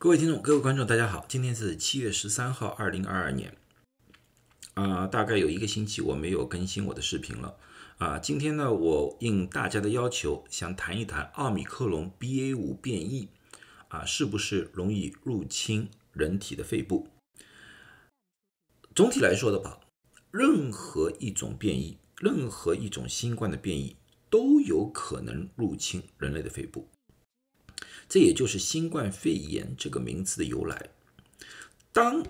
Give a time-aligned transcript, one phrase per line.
[0.00, 3.56] 各位听众、各位观众，大家好，今天是七月十三号，二零二二年。
[4.74, 7.56] 啊，大概有一个星期我没有更新我的视频了。
[7.96, 13.30] 啊，今天呢，我应大家的要求，想谈一谈奥密克戎 BA 五变异
[13.88, 17.08] 啊，是不是容易入侵人体的肺部？
[18.94, 19.80] 总体来说的吧，
[20.30, 23.96] 任何一种变异，任何一种新冠的变异，
[24.30, 26.88] 都有可能入侵人类的肺部。
[28.08, 30.90] 这也就是新冠肺炎这个名词的由来。
[31.92, 32.24] 当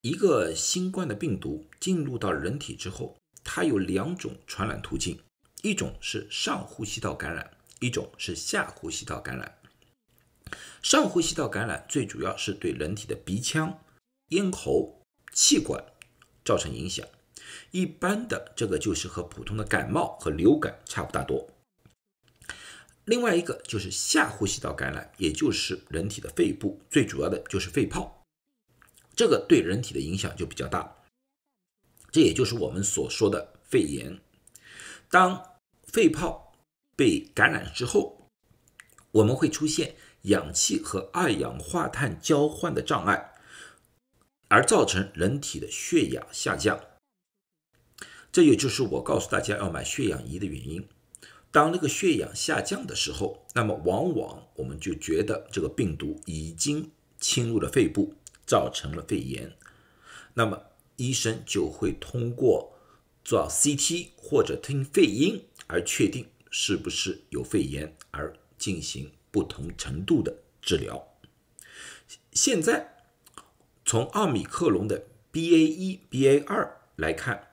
[0.00, 5.20] 一个新冠的病毒进入到人体之后，它有两种传染途径，
[5.62, 9.58] 一种是上呼吸道感染，一种是下呼吸道感染。
[10.82, 13.80] 上呼吸道感染最主要是对人体的鼻腔、
[14.30, 15.00] 咽喉、
[15.32, 15.84] 气管
[16.44, 17.06] 造成影响，
[17.70, 21.48] 一般的这个就是和普通的感冒和流感差不大多。
[23.04, 28.24] 另外一个就是下呼吸道感染，也就是人体的肺部，最主要的就是肺泡，
[29.16, 30.98] 这个对人体的影响就比较大。
[32.12, 34.20] 这也就是我们所说的肺炎。
[35.10, 36.54] 当肺泡
[36.94, 38.30] 被感染之后，
[39.10, 43.34] 我们会出现氧气和二氧化碳交换的障碍，
[44.48, 46.80] 而造成人体的血氧下降。
[48.30, 50.88] 这也就是我告诉大家要买血氧仪的原因。
[51.52, 58.14] 当那个血氧下降的时候，那么往往我们就觉得这个病毒已经侵入了肺部，
[58.46, 59.52] 造成了肺炎。
[60.32, 60.62] 那么
[60.96, 62.72] 医生就会通过
[63.22, 71.06] 做 CT 或者听肺音而确定是不是有肺炎，而进行不同程度的治疗。
[72.32, 72.94] 现在
[73.84, 77.48] 从奥米克戎的 BA 一、BA 二来看，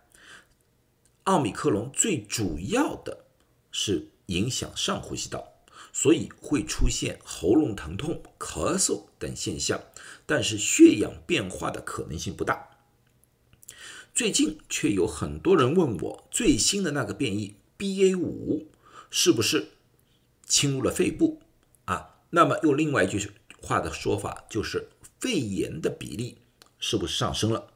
[1.25, 3.25] 奥米克戎最主要的。
[3.71, 5.53] 是影响上呼吸道，
[5.91, 9.81] 所以会出现喉咙疼痛、咳嗽等现象，
[10.25, 12.69] 但是血氧变化的可能性不大。
[14.13, 18.67] 最近却有很多人问我，最新的那个变异 BA 五
[19.09, 19.69] 是不是
[20.45, 21.41] 侵入了肺部
[21.85, 22.17] 啊？
[22.31, 23.31] 那么用另外一句
[23.61, 26.37] 话的说法，就是肺炎的比例
[26.79, 27.71] 是不是上升了？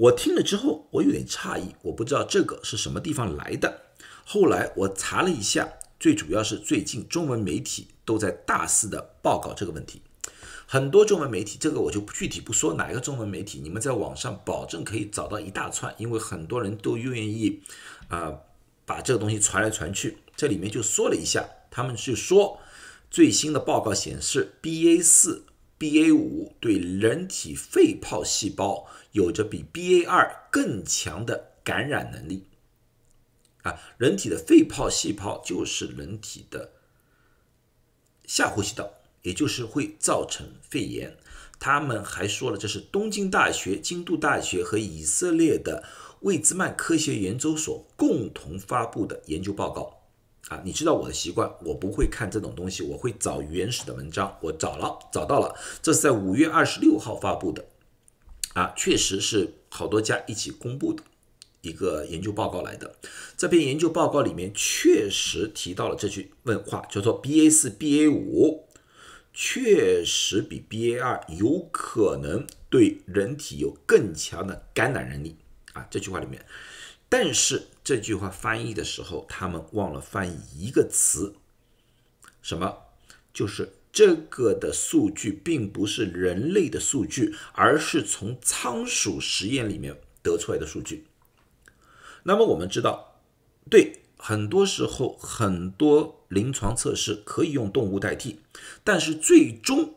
[0.00, 3.82] 我听了之后，我有点诧异，我不知道这个是什么地方来的。
[4.24, 10.00] 后来我查了一下，最主要是最近中文媒体都在大肆的报告这个问题。
[10.66, 17.60] 很多中文媒体，这个我就不具体不说哪一个中文媒体，你们在网上保证可以找到一大串，因为很多人都愿意
[18.08, 18.32] 啊
[18.86, 20.16] 把这个东西传来传去。
[20.34, 22.58] 这里面就说了一下，他们是说
[23.10, 25.44] 最新的报告显示，BA 四、
[25.80, 32.44] BA 五对人体肺泡细胞有着比 BA 二更强的感染能力。
[33.62, 36.72] 啊，人体的肺泡细胞就是人体的
[38.26, 38.90] 下呼吸道，
[39.22, 41.16] 也就是会造成肺炎。
[41.58, 45.82] 他们还说了，这是东京大学、京都大学和以色列的
[46.20, 49.99] 魏兹曼科学研究所共同发布的研究报告。
[50.50, 54.36] 啊，你知道我的习惯，我不会看这种东西，我会找原始的文章。
[54.42, 57.64] 我找了，找到了，这是在五月二十六号发布的。
[58.54, 61.04] 啊，确实是好多家一起公布的。
[61.62, 62.96] 一个研究报告来的，
[63.36, 68.66] 这篇研究报告里面确实提到了这句问话，叫做 BA 四、BA 五
[69.32, 75.36] 确实比 BA 二有可能对人体有更强的感染能力
[75.74, 75.86] 啊。
[75.90, 76.44] 这句话里面，
[77.10, 81.34] 但是这句话翻译的时候，他们忘了翻译一个词，
[82.40, 82.78] 什么？
[83.34, 91.06] 就是这个的数据并不是人类的数据，而是从仓鼠实验里面得出来的数据。
[92.22, 93.20] 那么我们知道，
[93.68, 98.40] 对，很多时候很多临床测试可以用动物代替，
[98.84, 99.94] 但是最终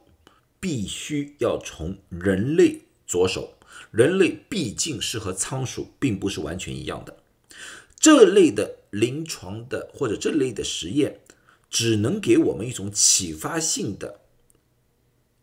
[0.60, 3.54] 必须要从人类着手。
[3.92, 7.18] 人类毕竟是和仓鼠并不是完全一样的，
[7.98, 11.22] 这类的临床的或者这类的实验，
[11.70, 14.22] 只能给我们一种启发性的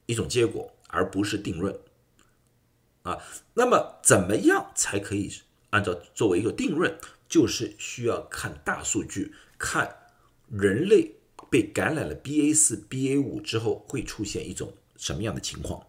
[0.06, 1.78] 一种结果，而不是定论。
[3.02, 3.18] 啊，
[3.54, 5.32] 那么怎么样才可以？
[5.70, 9.96] 按照作为一个定论，就是需要看大数据，看
[10.50, 11.14] 人类
[11.48, 15.86] 被感染了 BA 四、BA 五之后会出现一种什么样的情况。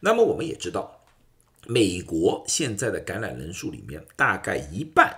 [0.00, 0.97] 那么我们也知道，
[1.66, 5.14] 美国现在的感染人数里面，大概一半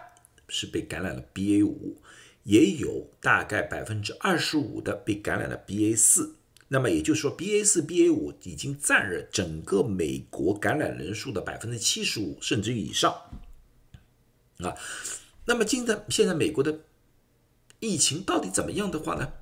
[0.48, 2.00] 是被感染了 BA 五，
[2.44, 6.36] 也有大概百分之二十五的被感染了 BA 四。
[6.68, 13.12] 那么也就是说，BA 四、BA 五已经占了整个美国感染人数的百分之七十五，甚至以上。
[14.58, 14.76] 啊，
[15.46, 16.80] 那么现在现在美国的
[17.80, 19.32] 疫情到底怎么样的话呢？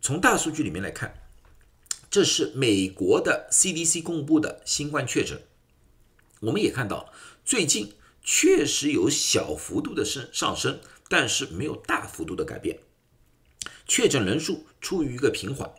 [0.00, 1.25] 从大数据里面来看，
[2.10, 5.42] 这是美国的 CDC 公布的新冠确诊。
[6.40, 7.12] 我们也看到，
[7.44, 12.80] 最近确实有小幅度的升上升，但是没有大幅度的改变。
[13.86, 15.72] 确诊人数处于一个平缓，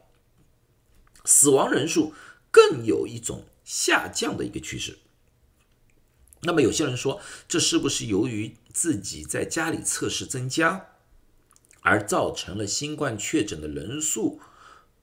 [1.25, 2.13] 死亡人数
[2.51, 4.99] 更有一种下降的一个趋势。
[6.41, 10.89] 那么有些人说，这是不是由于自己在家里测试增加，
[11.81, 14.39] 而造成了新冠确诊的人数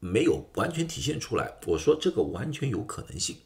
[0.04, 1.56] 没有完全体现出来？
[1.66, 3.38] 我说这个完全有可能性。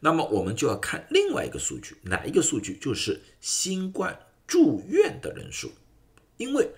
[0.00, 2.76] 那么我们就要看另外一个数据，哪一个数据？
[2.76, 4.18] 就是新冠
[4.48, 5.70] 住院的人数，
[6.38, 6.70] 因为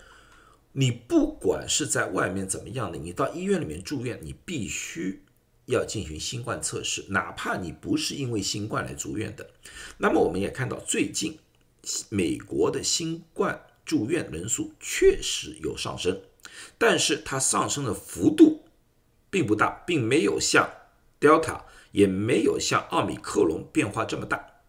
[0.72, 5.22] 你不管是在外面怎么样的，你到医院里面住院，你必须
[5.64, 9.50] 要进行新冠测试，哪怕你不是因为新冠来住院的。
[9.96, 11.38] 那么我们也看到，最近
[12.10, 16.20] 美国的新冠住院人数确实有上升，
[16.76, 18.64] 但是它上升的幅度
[19.30, 20.70] 并不大，并没有像
[21.20, 21.62] Delta。
[21.92, 24.60] 也没有像奥密克戎变化这么大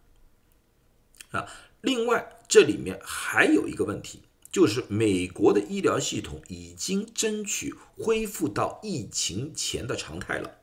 [1.32, 1.46] 啊。
[1.82, 10.60] 另外，这里面还有一个问题，就是美国的医疗系统已经争取恢复到疫情前的常态了。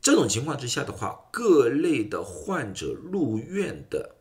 [0.00, 4.14] 这种情况之下的话，各类的患者入院的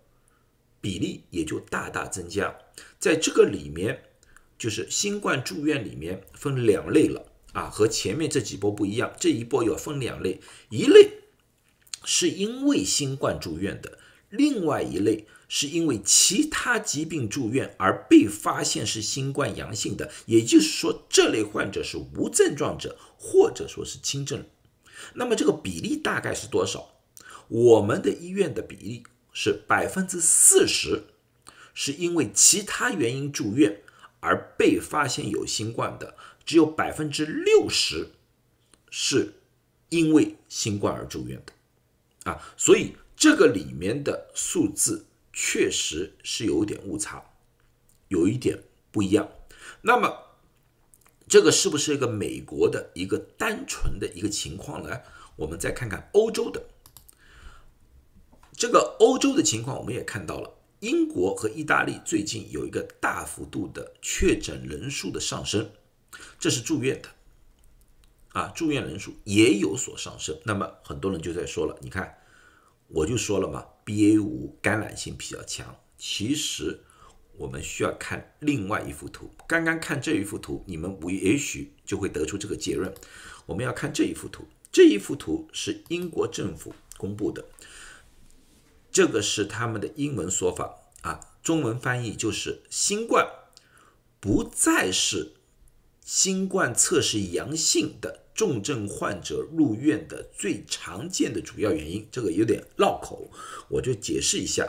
[0.81, 2.53] 比例也就大大增加。
[2.99, 4.03] 在这个里面，
[4.57, 9.13] 就是新冠住院里面分两类了啊，和前面这几波不一样。
[9.17, 11.19] 这一波要分两类，一类。
[12.05, 13.97] 是因为新冠住院的，
[14.29, 24.44] 另外一类是因为其他疾病住院而被发现是新冠阳性的，也就是说，这类患者是无症状者或者说是轻症。
[25.13, 26.89] 那么这个比例大概是多少？
[27.47, 31.03] 我们的医院的比例是百分之四十，
[31.73, 33.81] 是因为其他原因住院
[34.23, 36.15] 而被发现有新冠的，
[36.45, 38.11] 只有百分之六十
[38.89, 39.33] 是
[39.89, 42.31] 因为新冠而住院的。
[42.31, 47.23] 啊，所以这个里面的数字确实是有点误差，
[48.07, 49.29] 有一点不一样。
[49.81, 50.37] 那么，
[51.27, 55.01] 这个是不是一个美国的一个单纯的一个情况呢？
[55.35, 56.63] 我们再看看欧洲的
[58.53, 60.53] 这个欧洲的情况，我们也看到了，
[60.83, 65.71] 英国和意大利最近有一个大幅度的确诊人数的上升，
[66.38, 67.07] 这是住院的。
[68.33, 72.18] 啊，住院人数也有所上升，那么很多人就在说了，你看，
[72.89, 75.74] 我就说了嘛，BA 五感染性比较强。
[75.97, 76.81] 其实
[77.38, 82.94] 我们需要看另外一幅图，刚刚看这一幅图，你们也许就会得出这个结论。
[83.45, 87.45] 我们要看这一幅图，这一幅图是英国政府公布的，
[88.93, 93.27] 这个是他们的英文说法啊，中文翻译就是新冠
[94.21, 95.33] 不再是
[96.05, 98.21] 新冠测试阳性的。
[98.35, 103.29] 重症患者入院的最常见的主要原因，这个有点绕口，
[103.69, 104.67] 我就解释一下。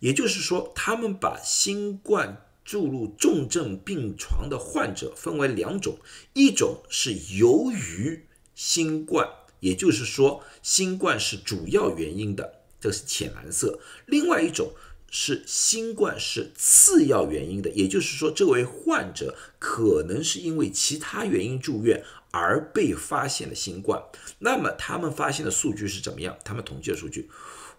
[0.00, 5.98] 也就是说，他们把新冠注入重症病床的患者分为两种，
[6.32, 8.24] 一种是由于
[8.54, 9.28] 新冠，
[9.60, 14.72] 也就是说新冠是主要原因的，这是浅蓝色；另外一种
[15.10, 22.04] 是新冠是次要原因的，也就是说这位患者可能是因为其他原因住院。
[22.34, 24.02] 而被发现了新冠，
[24.38, 26.34] 那么他们发现的数据是怎么样？
[26.42, 27.30] 他们统计的数据，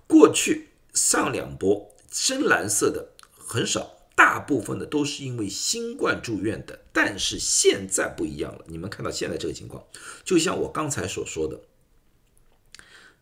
[0.06, 6.84] 过去上两波深蓝色的很少，大部分的都是因为新冠住院的。
[6.94, 9.84] 但是现在不一样了，你们看到现在这个情况，
[10.24, 11.60] 就像我刚才所说的，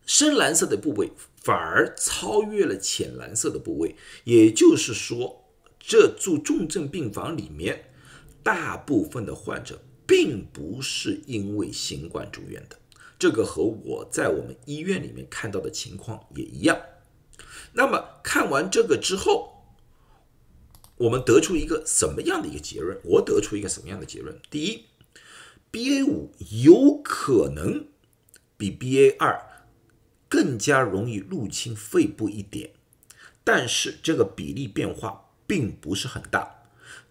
[0.04, 1.12] 深蓝色的部位
[1.42, 5.44] 反而超越了浅蓝色的部位，也就是说，
[5.78, 7.90] 这住重症病房里面
[8.42, 9.82] 大部分的患者。
[10.04, 12.76] 并不是因为新冠住院的，
[13.18, 16.78] 这个和我在我们医院里面看到的情况也一样。
[17.72, 19.64] 那么看完这个之后，
[20.96, 22.98] 我们得出一个什么样的一个结论？
[23.04, 24.38] 我得出一个什么样的结论？
[24.50, 24.84] 第一
[25.70, 27.86] ，BA 五有可能
[28.58, 29.40] 比 BA 二
[30.32, 32.70] 更加容易入侵肺部一点，
[33.44, 36.62] 但是这个比例变化并不是很大。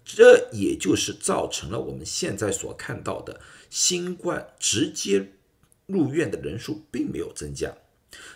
[0.03, 5.33] 这也就是造成了我们现在所看到的新冠直接
[5.85, 7.71] 入院的人数并没有增加，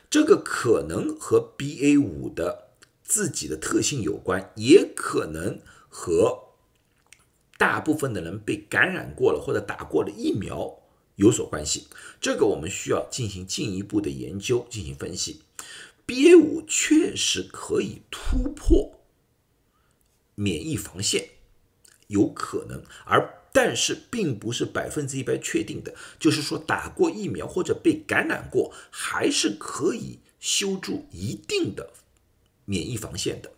[0.07, 2.67] 这个可能和 BA 五的
[3.01, 6.49] 自己的特性有关，也可能和
[7.57, 10.77] 大部分的人被感染过了或者打过了疫苗
[11.15, 11.87] 有所关系。
[12.19, 15.41] 这个我们需要进行进一步的研究进行分析。
[16.07, 18.99] BA 五确实可以突破
[20.35, 21.29] 免疫防线。
[22.07, 31.89] 有可能，而但是并不是百分之一百确定的，就是说打过疫苗或者被感染过，还是可以修筑一定的
[32.65, 33.51] 免疫防线的。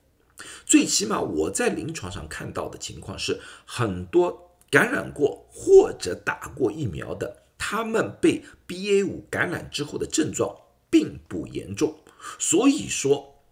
[0.65, 10.55] 最起码我在临床上看到的情况是，很多感染过或者打过疫苗的，他们被 BA 五感染之后的症状
[10.89, 12.00] 并不严重。
[12.39, 13.43] 所以说，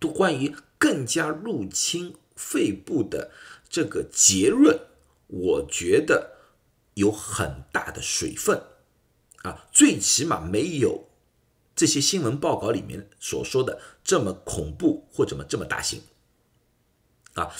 [0.00, 3.30] 都关于更加入侵肺部的
[3.68, 4.80] 这个结论，
[5.28, 6.32] 我觉得
[6.94, 8.60] 有很大的水分
[9.44, 11.08] 啊，最起码没有
[11.76, 16.02] 这些新闻报告里面所说的这么恐怖或者么这么大型
[17.34, 17.54] 啊。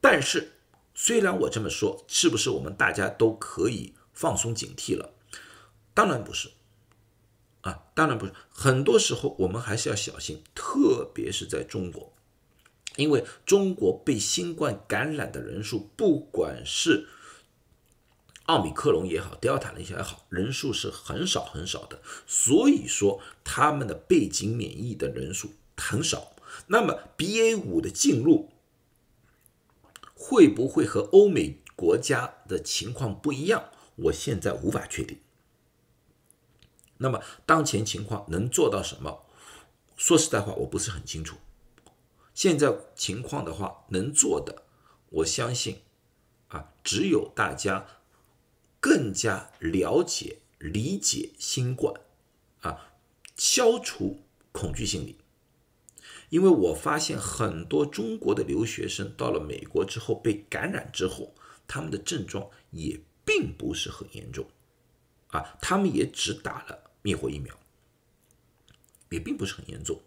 [0.00, 0.54] 但是，
[0.94, 5.14] 虽然我这么说，是不是我们大家都可以放松警惕了？
[5.94, 6.50] 当然不是。
[7.60, 12.12] 啊，当然不是，很多时候我们还是要小心，特别是在中国，
[12.94, 17.08] 因为中国被新冠感染的人数，不管是
[18.44, 26.36] 奥密克戎也好，德尔塔那些也好，人数是很少很少的，所以说他们的背景免疫的人数很少。
[26.68, 28.52] 那么 BA 五的进入
[30.14, 33.70] 会不会和欧美国家的情况不一样？
[33.96, 35.18] 我现在无法确定。
[36.98, 39.26] 那么当前情况能做到什么？
[39.96, 41.36] 说实在话，我不是很清楚。
[42.34, 44.64] 现在情况的话，能做的，
[45.08, 45.80] 我相信
[46.48, 47.86] 啊，只有大家
[48.78, 51.98] 更加了解、理解新冠
[52.60, 52.92] 啊，
[53.36, 54.20] 消除
[54.52, 55.18] 恐惧心理。
[56.28, 61.34] 因为我发现很多中国的留学生到了美国之后被感染之后，
[61.66, 64.46] 他们的症状也并不是很严重
[65.26, 66.84] 啊，他们也只打了。
[67.02, 67.56] 灭活疫苗
[69.10, 70.00] 也并不是很严重，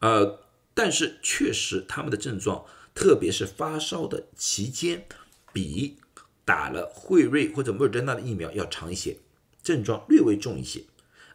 [0.00, 5.06] 呃，但是确实他们的症状，特别是发烧的期间，
[5.52, 5.98] 比
[6.46, 9.18] 打了辉瑞或者莫德纳的疫苗要长一些，
[9.62, 10.84] 症状略微重一些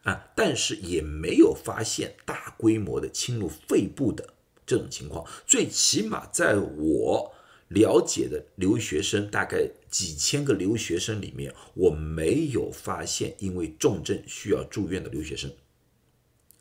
[0.01, 4.33] 啊，但是也没有发现大规模的侵入肺部的
[4.65, 7.35] 这种情况，最起码在我。
[7.73, 15.51] 了解的留学生大概几千个留学生里面，我没有发现因为重症需要住院的留学生。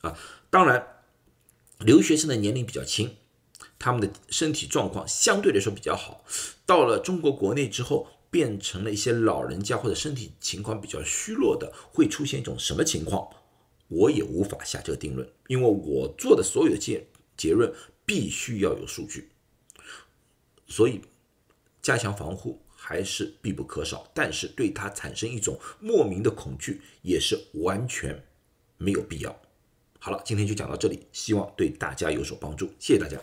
[0.01, 0.17] 啊，
[0.49, 0.85] 当然，
[1.79, 3.15] 留学生的年龄比较轻，
[3.77, 6.25] 他们的身体状况相对来说比较好。
[6.65, 13.29] 到了中国国内之后，变成了一些老人家或者身体情况比较虚弱的，会出现一种什么情况，
[13.87, 17.05] 我也无法下这个定论，因为我做的所有的结
[17.37, 17.71] 结论
[18.05, 19.29] 必须要有数据。
[20.75, 20.99] 所以，
[21.83, 28.25] 加强防护还是必不可少，但是对它产生一种莫名的恐惧也是完全
[28.77, 29.39] 没有必要。
[29.99, 33.21] 好了，今天就讲到这里，希望对大家有所帮助，谢谢大家。